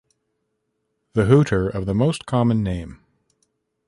[1.13, 3.03] The Hooter of the most common name